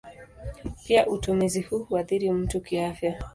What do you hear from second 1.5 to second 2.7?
huu huathiri mtu